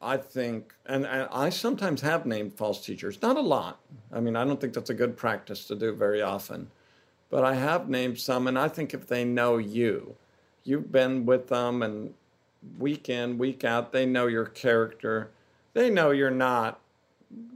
[0.03, 3.79] I think, and, I sometimes have named false teachers, not a lot.
[4.11, 6.69] I mean, I don't think that's a good practice to do very often,
[7.29, 10.15] but I have named some, and I think if they know you,
[10.63, 12.13] you've been with them, and
[12.77, 15.31] week in, week out, they know your character.
[15.73, 16.79] They know you're not.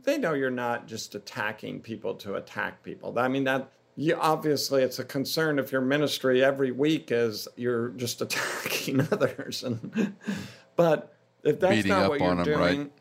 [0.04, 3.18] They know you're not just attacking people to attack people.
[3.18, 3.72] I mean that.
[4.00, 9.64] You, obviously, it's a concern if your ministry every week is you're just attacking others,
[9.64, 10.16] and
[10.76, 11.17] but
[11.48, 12.92] if that's beating not what you're doing, right?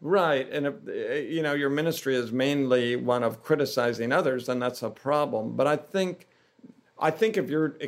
[0.00, 4.82] Right, and if you know your ministry is mainly one of criticizing others, then that's
[4.82, 5.56] a problem.
[5.56, 6.28] But I think,
[6.98, 7.78] I think if you're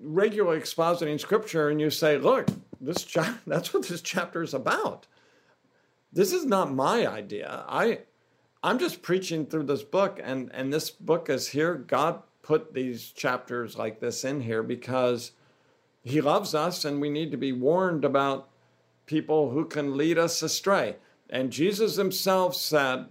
[0.00, 2.48] regularly expositing scripture and you say, "Look,
[2.80, 5.06] this cha- that's what this chapter is about,"
[6.12, 7.64] this is not my idea.
[7.68, 8.00] I,
[8.64, 11.76] I'm just preaching through this book, and and this book is here.
[11.76, 15.30] God put these chapters like this in here because
[16.02, 18.48] He loves us, and we need to be warned about
[19.06, 20.96] people who can lead us astray.
[21.30, 23.06] And Jesus himself said,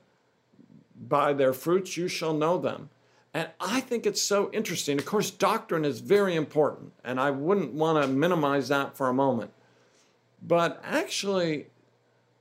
[0.95, 2.89] By their fruits you shall know them.
[3.33, 4.97] And I think it's so interesting.
[4.97, 9.13] Of course, doctrine is very important, and I wouldn't want to minimize that for a
[9.13, 9.51] moment.
[10.41, 11.67] But actually,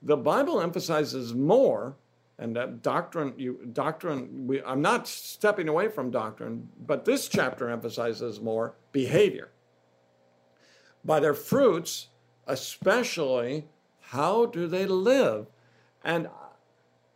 [0.03, 1.97] the Bible emphasizes more,
[2.39, 4.47] and that doctrine, you, doctrine.
[4.47, 9.51] We, I'm not stepping away from doctrine, but this chapter emphasizes more behavior.
[11.05, 12.09] By their fruits
[12.47, 13.67] especially
[14.01, 15.47] how do they live?
[16.05, 16.29] And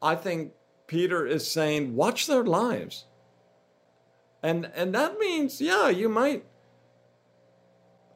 [0.00, 0.52] I think
[0.86, 3.04] Peter is saying, watch their lives.
[4.42, 6.44] And, and that means, yeah, you might.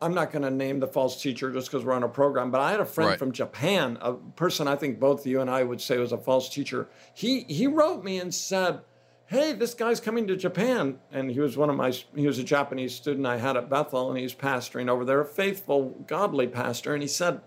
[0.00, 2.60] I'm not going to name the false teacher just because we're on a program, but
[2.60, 3.18] I had a friend right.
[3.18, 6.48] from Japan, a person I think both you and I would say was a false
[6.48, 6.88] teacher.
[7.14, 8.80] He, he wrote me and said,
[9.26, 10.98] hey, this guy's coming to Japan.
[11.10, 14.10] And he was one of my, he was a Japanese student I had at Bethel,
[14.10, 16.92] and he's pastoring over there, a faithful, godly pastor.
[16.92, 17.40] And he said,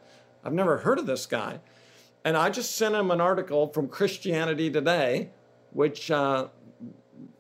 [0.44, 1.60] I've never heard of this guy.
[2.24, 5.30] And I just sent him an article from Christianity Today,
[5.72, 6.48] which uh,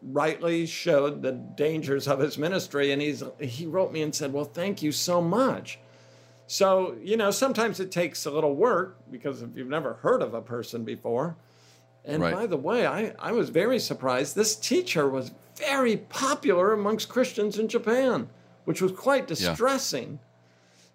[0.01, 2.91] rightly showed the dangers of his ministry.
[2.91, 5.79] And he's, he wrote me and said, Well, thank you so much.
[6.47, 10.35] So, you know, sometimes it takes a little work because if you've never heard of
[10.35, 11.35] a person before,
[12.05, 12.33] and right.
[12.33, 14.35] by the way, I, I was very surprised.
[14.35, 18.29] This teacher was very popular amongst Christians in Japan,
[18.65, 20.19] which was quite distressing.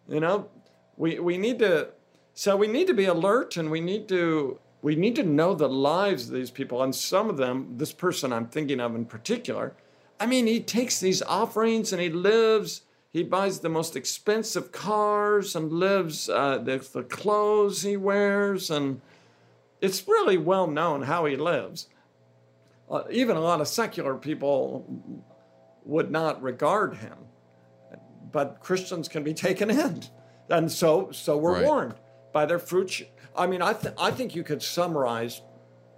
[0.07, 0.15] Yeah.
[0.15, 0.49] You know,
[0.97, 1.89] we, we need to
[2.35, 5.69] so we need to be alert and we need to we need to know the
[5.69, 6.83] lives of these people.
[6.83, 9.75] And some of them, this person I'm thinking of in particular,
[10.19, 15.55] I mean, he takes these offerings and he lives, he buys the most expensive cars
[15.55, 19.01] and lives uh, the, the clothes he wears and
[19.81, 21.89] it's really well known how he lives.
[22.91, 24.85] Uh, even a lot of secular people
[25.85, 27.17] would not regard him,
[28.33, 30.03] but Christians can be taken in,
[30.49, 31.65] and so so we're right.
[31.65, 31.95] warned
[32.33, 33.03] by their fruits.
[33.37, 35.41] I mean, I th- I think you could summarize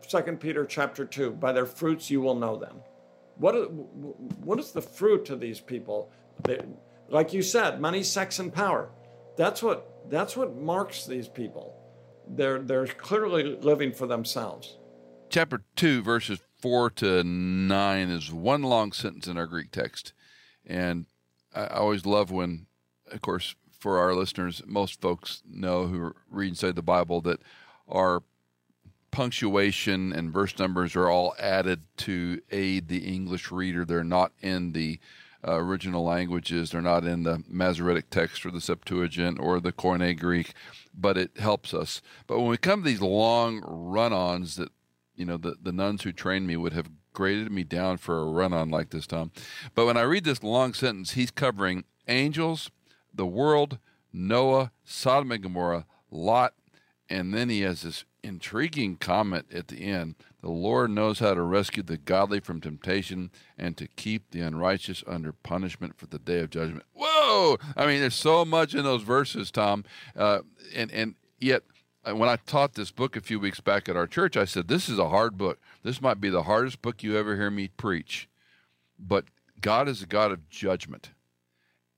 [0.07, 2.80] Second Peter chapter two: by their fruits you will know them.
[3.37, 3.66] What is,
[4.45, 6.11] what is the fruit of these people?
[6.45, 6.61] They,
[7.09, 8.91] like you said, money, sex, and power.
[9.37, 11.74] That's what that's what marks these people
[12.37, 14.76] they're they're clearly living for themselves.
[15.28, 20.12] Chapter two, verses four to nine, is one long sentence in our Greek text,
[20.66, 21.07] and
[21.55, 22.66] I always love when,
[23.11, 27.41] of course, for our listeners, most folks know who read and study the Bible that
[27.89, 28.22] our
[29.11, 33.85] punctuation and verse numbers are all added to aid the English reader.
[33.85, 34.99] They're not in the
[35.47, 36.70] uh, original languages.
[36.70, 40.55] They're not in the Masoretic text or the Septuagint or the Koine Greek,
[40.95, 42.03] but it helps us.
[42.26, 44.70] But when we come to these long run ons that
[45.14, 48.24] you know, the, the nuns who trained me would have graded me down for a
[48.24, 49.30] run on like this, Tom.
[49.74, 52.70] But when I read this long sentence, he's covering angels,
[53.12, 53.78] the world,
[54.12, 56.55] Noah, Sodom and Gomorrah, Lot,
[57.09, 61.43] and then he has this intriguing comment at the end The Lord knows how to
[61.43, 66.40] rescue the godly from temptation and to keep the unrighteous under punishment for the day
[66.40, 66.84] of judgment.
[66.95, 67.59] Whoa!
[67.76, 69.84] I mean, there's so much in those verses, Tom.
[70.16, 70.40] Uh,
[70.74, 71.62] and, and yet,
[72.05, 74.66] uh, when I taught this book a few weeks back at our church, I said,
[74.66, 75.61] This is a hard book.
[75.84, 78.28] This might be the hardest book you ever hear me preach.
[78.99, 79.26] But
[79.61, 81.11] God is a God of judgment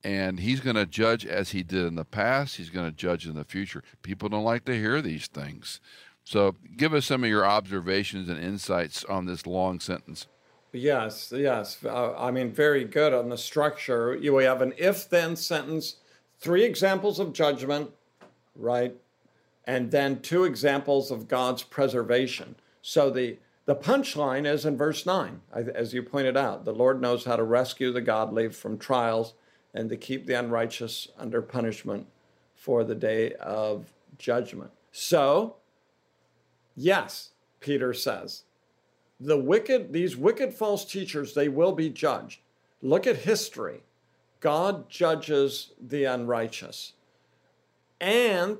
[0.04, 2.56] and he's going to judge as he did in the past.
[2.56, 3.82] He's going to judge in the future.
[4.02, 5.80] People don't like to hear these things.
[6.24, 10.26] So, give us some of your observations and insights on this long sentence.
[10.72, 11.84] Yes, yes.
[11.84, 14.16] Uh, I mean, very good on the structure.
[14.16, 15.96] You have an if then sentence,
[16.40, 17.90] three examples of judgment,
[18.56, 18.96] right?
[19.66, 22.56] And then two examples of God's preservation.
[22.80, 26.66] So, the the punchline is in verse 9, as you pointed out.
[26.66, 29.32] The Lord knows how to rescue the godly from trials
[29.72, 32.06] and to keep the unrighteous under punishment
[32.54, 34.70] for the day of judgment.
[34.92, 35.56] So,
[36.76, 38.44] yes, Peter says,
[39.20, 42.40] the wicked, these wicked false teachers, they will be judged.
[42.82, 43.82] Look at history.
[44.40, 46.92] God judges the unrighteous.
[48.00, 48.58] And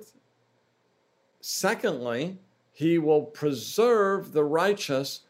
[1.40, 2.38] secondly,
[2.72, 5.20] he will preserve the righteous.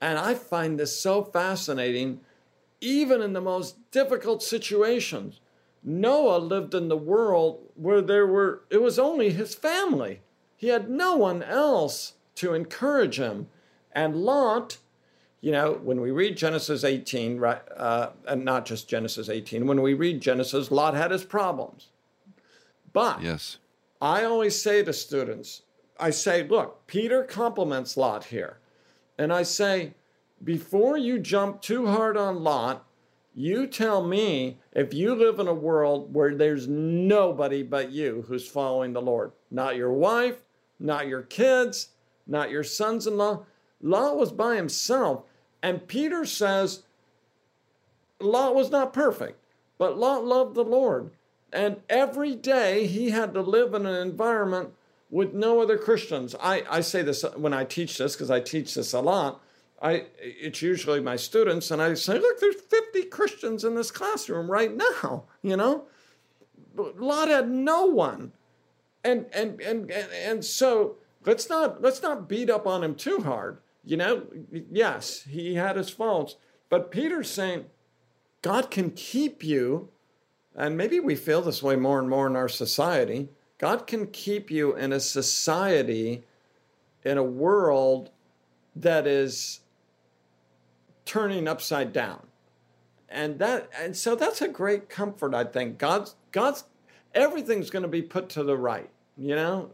[0.00, 2.20] And I find this so fascinating
[2.80, 5.38] even in the most difficult situations.
[5.84, 10.20] Noah lived in the world where there were, it was only his family.
[10.56, 13.48] He had no one else to encourage him.
[13.92, 14.78] And Lot,
[15.40, 19.82] you know, when we read Genesis 18, right, uh, and not just Genesis 18, when
[19.82, 21.88] we read Genesis, Lot had his problems.
[22.92, 23.58] But yes.
[24.00, 25.62] I always say to students,
[25.98, 28.58] I say, look, Peter compliments Lot here.
[29.18, 29.94] And I say,
[30.42, 32.84] before you jump too hard on Lot,
[33.34, 38.46] you tell me if you live in a world where there's nobody but you who's
[38.46, 40.42] following the Lord, not your wife,
[40.78, 41.88] not your kids,
[42.26, 43.44] not your sons in law.
[43.80, 45.24] Lot was by himself.
[45.62, 46.82] And Peter says
[48.20, 49.44] Lot was not perfect,
[49.78, 51.10] but Lot loved the Lord.
[51.52, 54.70] And every day he had to live in an environment
[55.10, 56.34] with no other Christians.
[56.40, 59.42] I, I say this uh, when I teach this because I teach this a lot.
[59.80, 64.50] I it's usually my students, and I say, look, there's 50 Christians in this classroom
[64.50, 65.24] right now.
[65.42, 65.86] You know,
[66.76, 68.30] Lot had no one,
[69.02, 70.94] and and and and so
[71.24, 73.58] let's not let's not beat up on him too hard.
[73.84, 74.22] You know,
[74.70, 76.36] yes, he had his faults,
[76.68, 77.66] but Peter's saying
[78.42, 79.88] God can keep you,
[80.54, 83.28] and maybe we feel this way more and more in our society.
[83.58, 86.24] God can keep you in a society,
[87.04, 88.10] in a world
[88.74, 89.60] that is
[91.04, 92.26] turning upside down.
[93.08, 95.78] And that and so that's a great comfort, I think.
[95.78, 96.64] God's God's
[97.14, 98.90] everything's going to be put to the right.
[99.16, 99.70] You know,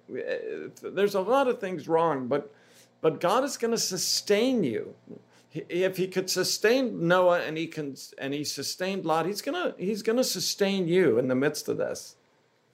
[0.82, 2.52] there's a lot of things wrong, but
[3.00, 4.94] but God is going to sustain you.
[5.54, 10.02] If He could sustain Noah and He can and He sustained Lot, He's gonna He's
[10.02, 12.16] gonna sustain you in the midst of this.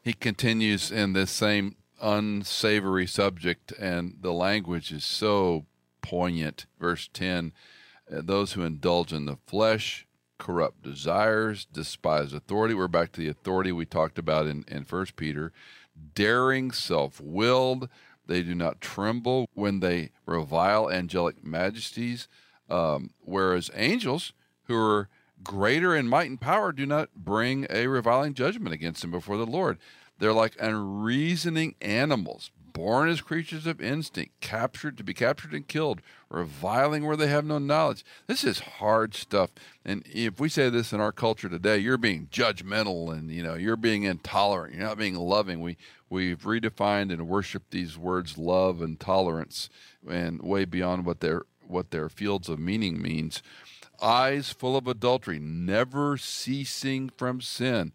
[0.02, 5.66] He continues in this same unsavory subject, and the language is so
[6.02, 6.66] poignant.
[6.78, 7.52] Verse ten
[8.12, 10.06] uh, those who indulge in the flesh,
[10.38, 12.74] corrupt desires, despise authority.
[12.74, 15.52] We're back to the authority we talked about in, in 1 Peter.
[16.14, 17.88] Daring, self willed.
[18.26, 22.28] They do not tremble when they revile angelic majesties.
[22.70, 24.32] Um, whereas angels,
[24.64, 25.08] who are
[25.42, 29.46] greater in might and power, do not bring a reviling judgment against them before the
[29.46, 29.78] Lord.
[30.18, 36.02] They're like unreasoning animals, born as creatures of instinct, captured to be captured and killed,
[36.28, 38.04] reviling where they have no knowledge.
[38.26, 39.50] This is hard stuff.
[39.84, 43.54] And if we say this in our culture today, you're being judgmental and you know
[43.54, 44.74] you're being intolerant.
[44.74, 45.60] You're not being loving.
[45.62, 45.78] We
[46.10, 49.70] we've redefined and worshiped these words love and tolerance
[50.06, 53.42] and way beyond what their what their fields of meaning means.
[54.02, 57.92] Eyes full of adultery, never ceasing from sin.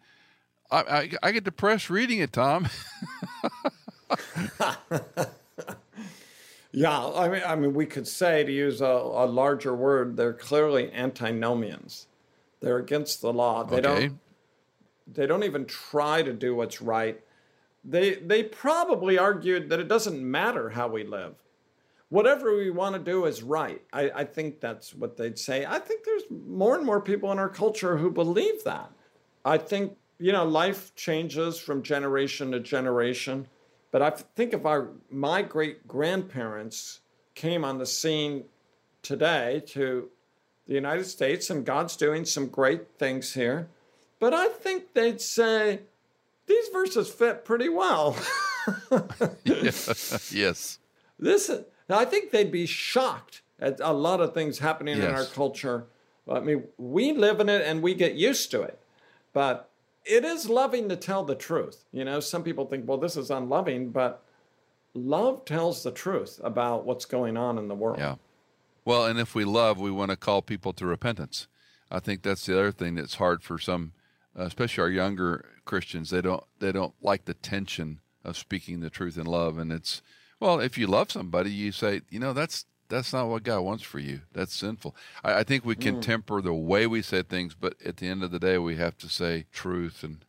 [0.71, 2.69] I, I, I get depressed reading it, Tom.
[6.71, 10.33] yeah, I mean, I mean, we could say to use a, a larger word, they're
[10.33, 12.07] clearly antinomians.
[12.61, 13.63] They're against the law.
[13.63, 14.07] They okay.
[14.07, 14.19] don't.
[15.11, 17.19] They don't even try to do what's right.
[17.83, 21.35] They they probably argued that it doesn't matter how we live.
[22.09, 23.81] Whatever we want to do is right.
[23.93, 25.65] I, I think that's what they'd say.
[25.65, 28.91] I think there's more and more people in our culture who believe that.
[29.45, 33.47] I think, you know, life changes from generation to generation
[33.91, 36.99] but I think if our my great grandparents
[37.35, 38.45] came on the scene
[39.01, 40.09] today to
[40.67, 43.69] the United States, and God's doing some great things here.
[44.19, 45.79] But I think they'd say
[46.45, 48.15] these verses fit pretty well.
[49.43, 50.79] yes.
[51.17, 51.49] This,
[51.89, 55.07] I think they'd be shocked at a lot of things happening yes.
[55.07, 55.85] in our culture.
[56.29, 58.79] I mean, we live in it and we get used to it,
[59.33, 59.68] but
[60.05, 61.85] it is loving to tell the truth.
[61.91, 64.23] You know, some people think, well, this is unloving, but
[64.93, 67.99] love tells the truth about what's going on in the world.
[67.99, 68.15] Yeah.
[68.85, 71.47] Well, and if we love, we want to call people to repentance.
[71.91, 73.93] I think that's the other thing that's hard for some,
[74.35, 76.09] especially our younger Christians.
[76.09, 80.01] They don't they don't like the tension of speaking the truth in love, and it's
[80.39, 83.83] well, if you love somebody, you say, you know, that's that's not what God wants
[83.83, 84.21] for you.
[84.33, 84.95] That's sinful.
[85.23, 86.01] I, I think we can mm.
[86.01, 88.97] temper the way we say things, but at the end of the day, we have
[88.97, 90.03] to say truth.
[90.03, 90.25] And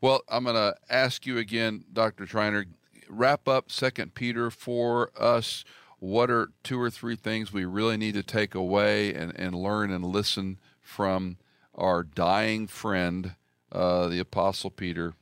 [0.00, 2.26] well, I'm going to ask you again, Dr.
[2.26, 2.64] Schreiner,
[3.08, 5.64] wrap up Second Peter for us.
[5.98, 9.90] What are two or three things we really need to take away and, and learn
[9.90, 11.36] and listen from
[11.74, 13.34] our dying friend,
[13.70, 15.14] uh, the Apostle Peter?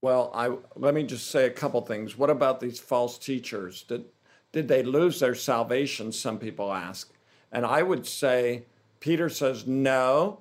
[0.00, 2.18] Well, I let me just say a couple things.
[2.18, 3.84] What about these false teachers?
[3.84, 4.06] Did
[4.52, 6.12] did they lose their salvation?
[6.12, 7.12] Some people ask.
[7.50, 8.64] And I would say,
[9.00, 10.40] Peter says, no,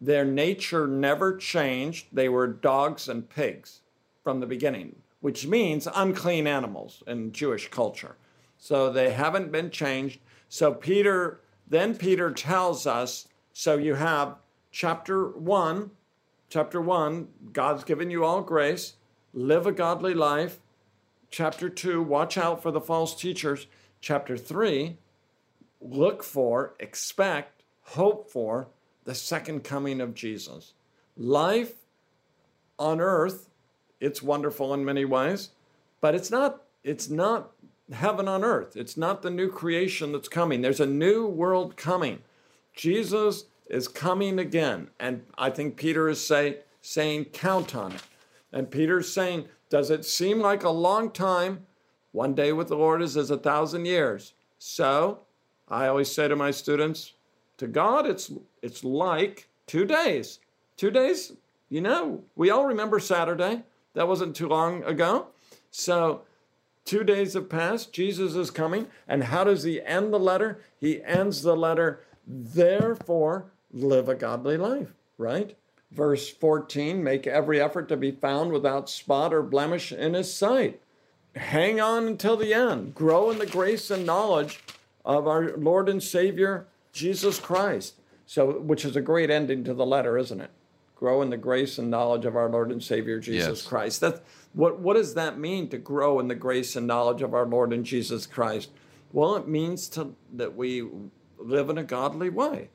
[0.00, 2.06] their nature never changed.
[2.12, 3.80] They were dogs and pigs
[4.24, 8.16] from the beginning, which means unclean animals in Jewish culture.
[8.58, 10.20] So they haven't been changed.
[10.48, 14.36] So Peter, then Peter tells us, so you have
[14.70, 15.90] chapter one,
[16.48, 18.94] chapter one, God's given you all grace,
[19.32, 20.58] live a godly life,
[21.30, 23.66] Chapter 2, watch out for the false teachers.
[24.00, 24.96] Chapter 3,
[25.80, 28.68] look for, expect, hope for
[29.04, 30.72] the second coming of Jesus.
[31.16, 31.74] Life
[32.78, 33.50] on earth,
[34.00, 35.50] it's wonderful in many ways,
[36.00, 37.52] but it's not it's not
[37.92, 38.76] heaven on earth.
[38.76, 40.62] It's not the new creation that's coming.
[40.62, 42.20] There's a new world coming.
[42.74, 44.88] Jesus is coming again.
[44.98, 48.02] And I think Peter is say, saying, count on it.
[48.52, 51.66] And Peter's saying, does it seem like a long time?
[52.12, 54.34] One day with the Lord is as a thousand years.
[54.58, 55.20] So
[55.68, 57.14] I always say to my students,
[57.58, 60.40] to God, it's, it's like two days.
[60.76, 61.32] Two days,
[61.68, 63.62] you know, we all remember Saturday.
[63.94, 65.28] That wasn't too long ago.
[65.70, 66.22] So
[66.84, 67.92] two days have passed.
[67.92, 68.88] Jesus is coming.
[69.06, 70.60] And how does he end the letter?
[70.80, 75.56] He ends the letter, therefore, live a godly life, right?
[75.90, 80.80] Verse 14 make every effort to be found without spot or blemish in his sight.
[81.34, 82.94] Hang on until the end.
[82.94, 84.60] Grow in the grace and knowledge
[85.04, 87.94] of our Lord and Savior, Jesus Christ.
[88.26, 90.50] So, which is a great ending to the letter, isn't it?
[90.94, 93.66] Grow in the grace and knowledge of our Lord and Savior, Jesus yes.
[93.66, 94.00] Christ.
[94.00, 94.20] That's,
[94.52, 97.72] what, what does that mean to grow in the grace and knowledge of our Lord
[97.72, 98.70] and Jesus Christ?
[99.12, 100.86] Well, it means to, that we
[101.38, 102.68] live in a godly way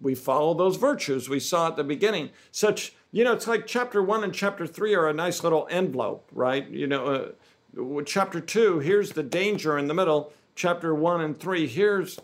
[0.00, 2.30] we follow those virtues we saw at the beginning.
[2.50, 6.28] Such, you know, it's like chapter one and chapter three are a nice little envelope,
[6.32, 6.68] right?
[6.68, 7.34] You know,
[7.76, 10.32] uh, chapter two, here's the danger in the middle.
[10.54, 12.18] Chapter one and three, here's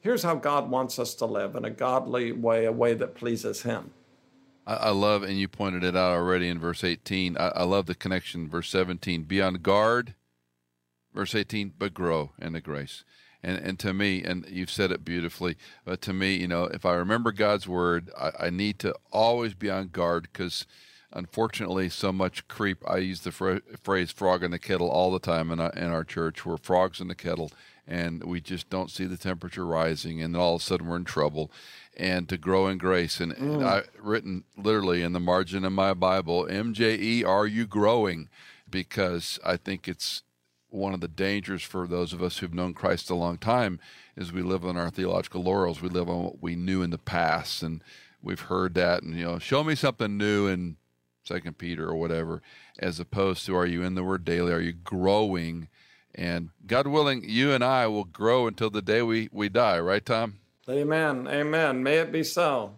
[0.00, 3.62] here's how God wants us to live in a godly way, a way that pleases
[3.62, 3.90] Him.
[4.66, 7.36] I, I love, and you pointed it out already in verse 18.
[7.36, 8.48] I, I love the connection.
[8.48, 10.14] Verse 17, be on guard.
[11.14, 13.04] Verse 18, but grow in the grace
[13.42, 16.86] and and to me, and you've said it beautifully, but to me, you know, if
[16.86, 20.66] I remember God's word, I, I need to always be on guard because
[21.12, 22.78] unfortunately, so much creep.
[22.88, 26.04] I use the phrase "frog in the kettle" all the time in our, in our
[26.04, 26.44] church.
[26.44, 27.50] We're frogs in the kettle,
[27.86, 31.04] and we just don't see the temperature rising, and all of a sudden we're in
[31.04, 31.50] trouble.
[31.96, 33.54] And to grow in grace, and, mm.
[33.54, 38.28] and I written literally in the margin of my Bible, MJE, are you growing?
[38.70, 40.22] Because I think it's
[40.72, 43.78] one of the dangers for those of us who've known Christ a long time
[44.16, 45.82] is we live on our theological laurels.
[45.82, 47.82] We live on what we knew in the past, and
[48.22, 49.02] we've heard that.
[49.02, 50.76] And you know, show me something new in
[51.24, 52.42] Second Peter or whatever,
[52.78, 54.52] as opposed to are you in the Word daily?
[54.52, 55.68] Are you growing?
[56.14, 59.78] And God willing, you and I will grow until the day we we die.
[59.78, 60.40] Right, Tom?
[60.68, 61.26] Amen.
[61.28, 61.82] Amen.
[61.82, 62.76] May it be so.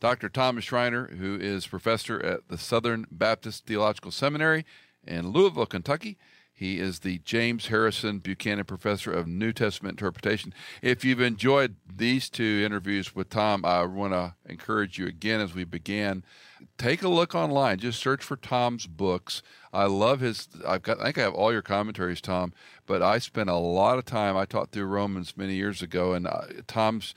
[0.00, 0.28] Dr.
[0.28, 4.66] Thomas Schreiner, who is professor at the Southern Baptist Theological Seminary
[5.06, 6.18] in Louisville, Kentucky
[6.54, 10.54] he is the James Harrison Buchanan Professor of New Testament Interpretation.
[10.80, 15.54] If you've enjoyed these two interviews with Tom, I want to encourage you again as
[15.54, 16.24] we began.
[16.78, 17.78] Take a look online.
[17.78, 19.42] Just search for Tom's books.
[19.72, 20.48] I love his.
[20.66, 21.00] I've got.
[21.00, 22.52] I think I have all your commentaries, Tom.
[22.86, 24.36] But I spent a lot of time.
[24.36, 27.14] I taught through Romans many years ago, and uh, Tom's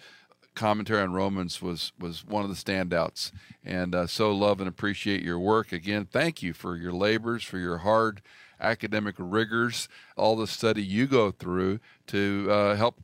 [0.56, 3.32] commentary on Romans was was one of the standouts.
[3.64, 6.06] And uh, so love and appreciate your work again.
[6.06, 8.22] Thank you for your labors, for your hard
[8.60, 13.00] academic rigors, all the study you go through to uh, help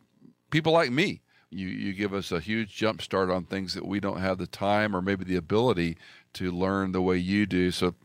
[0.50, 1.22] people like me.
[1.50, 4.48] You, you give us a huge jump start on things that we don't have the
[4.48, 5.98] time or maybe the ability
[6.34, 7.72] to learn the way you do.
[7.72, 7.96] So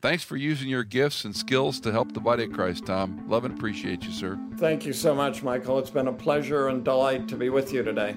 [0.00, 3.24] thanks for using your gifts and skills to help the body of Christ, Tom.
[3.28, 4.38] Love and appreciate you, sir.
[4.56, 5.78] Thank you so much, Michael.
[5.78, 8.16] It's been a pleasure and delight to be with you today.